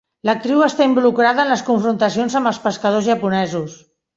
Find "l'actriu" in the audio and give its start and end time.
0.27-0.61